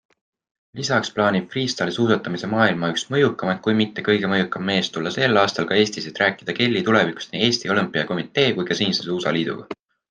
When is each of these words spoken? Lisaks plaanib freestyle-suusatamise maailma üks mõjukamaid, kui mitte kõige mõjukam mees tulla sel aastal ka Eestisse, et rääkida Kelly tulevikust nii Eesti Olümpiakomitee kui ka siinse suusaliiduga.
Lisaks 0.77 1.11
plaanib 1.17 1.51
freestyle-suusatamise 1.55 2.49
maailma 2.53 2.89
üks 2.95 3.05
mõjukamaid, 3.17 3.61
kui 3.67 3.75
mitte 3.83 4.05
kõige 4.09 4.33
mõjukam 4.33 4.67
mees 4.73 4.91
tulla 4.97 5.15
sel 5.19 5.43
aastal 5.45 5.71
ka 5.73 5.81
Eestisse, 5.83 6.11
et 6.17 6.25
rääkida 6.25 6.59
Kelly 6.63 6.85
tulevikust 6.91 7.35
nii 7.39 7.49
Eesti 7.51 7.75
Olümpiakomitee 7.77 8.51
kui 8.59 8.71
ka 8.73 8.83
siinse 8.83 9.11
suusaliiduga. 9.11 9.71